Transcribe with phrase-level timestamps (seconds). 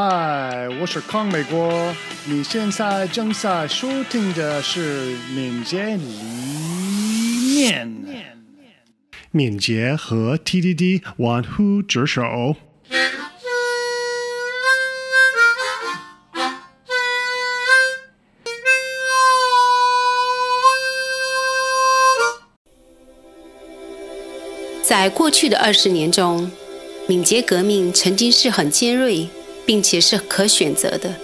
[0.00, 1.92] 嗨，我是康美国。
[2.24, 6.04] 你现在正在收听的是敏捷理
[7.56, 7.90] 念。
[9.32, 12.54] 敏捷和 TDD 玩忽职守。
[24.84, 26.48] 在过去的二十年中，
[27.08, 29.28] 敏捷革命曾经是很尖锐，
[29.68, 31.14] 并且是可选择的，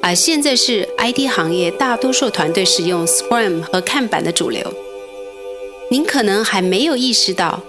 [0.00, 4.72] 而现在是 IT 行业大多数团队使用 Scrum 和看板的主流。
[5.90, 7.60] 您可能还没有意识到，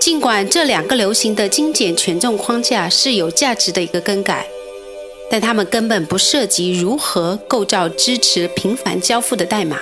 [0.00, 4.44] 尽管这两个流行的精简权重框架是有价值的一个更改，
[5.30, 9.78] 但它们根本不涉及如何构造支持频繁交付的代码。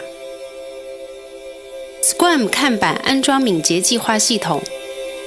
[2.02, 4.62] Scrum 看板安装敏捷计划系统。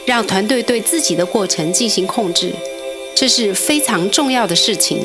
[0.05, 2.53] 让团队对自己的过程进行控制，
[3.15, 4.99] 这是非常重要的事情。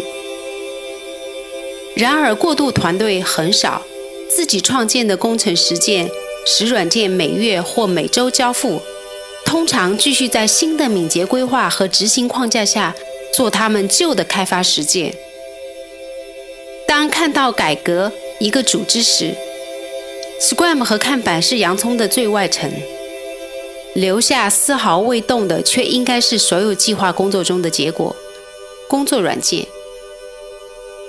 [1.94, 3.82] 然而，过渡团队很少，
[4.28, 6.10] 自己创建的工程实践
[6.46, 8.80] 使软件每月或每周交付，
[9.44, 12.94] 通常继续在新的敏捷规划和执行框架下
[13.32, 15.14] 做他们旧的开发实践。
[16.86, 19.34] 当看到改革一个组织时
[20.40, 22.70] ，Scrum 和看板是洋葱的最外层。
[23.94, 28.14] 留下丝毫未动的，却应该是所有计划工作中的结果。
[28.88, 29.66] 工作软件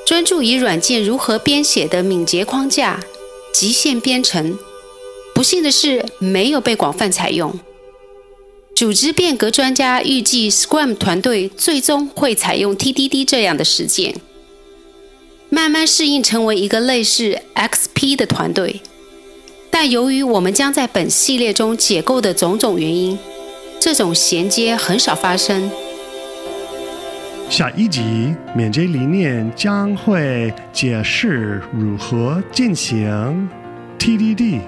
[0.06, 3.00] 专注于软件如何编写的敏捷框架，
[3.54, 4.58] 极限编程。
[5.34, 7.60] 不幸的是，没有被广泛采用。
[8.76, 14.16] 组织变革专家预计，Scrum 团队最终会采用 TDD 这样的实践，
[15.50, 18.82] 慢慢适应成为一个类似 XP 的团队。
[19.84, 23.18] 但由于我们将在本系列中解构的种种原因，
[23.80, 25.72] 这种衔接很少发生。
[27.50, 33.50] 下一集免接理念将会解释如何进行
[33.98, 34.60] TDD。